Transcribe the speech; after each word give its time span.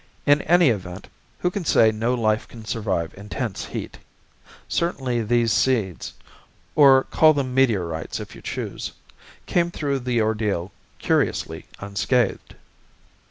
In 0.25 0.41
any 0.41 0.69
event, 0.69 1.09
who 1.41 1.51
can 1.51 1.63
say 1.63 1.91
no 1.91 2.15
life 2.15 2.47
can 2.47 2.65
survive 2.65 3.13
intense 3.13 3.65
heat? 3.65 3.99
Certainly 4.67 5.21
these 5.25 5.53
seeds 5.53 6.13
or 6.73 7.03
call 7.11 7.35
them 7.35 7.53
meteorites, 7.53 8.19
if 8.19 8.33
you 8.33 8.41
choose 8.41 8.93
came 9.45 9.69
through 9.69 9.99
the 9.99 10.19
ordeal 10.19 10.71
curiously 10.97 11.65
unscathed." 11.79 12.55